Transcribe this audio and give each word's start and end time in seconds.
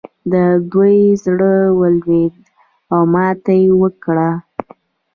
د 0.31 0.33
دوی 0.71 0.97
زړه 1.23 1.53
ولوېد 1.79 2.35
او 2.93 3.01
ماته 3.13 3.53
یې 3.61 3.69
وکړه. 3.81 4.29